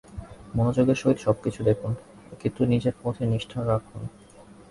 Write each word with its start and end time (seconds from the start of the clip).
মনোযোগের 0.55 0.97
সহিত 1.01 1.17
সব 1.17 1.35
কিছু 1.43 1.61
দেখুন, 1.69 1.91
কিন্তু 2.41 2.61
নিজের 2.65 2.95
পথে 3.01 3.23
নিষ্ঠা 3.31 3.59
রাখুন। 3.65 4.01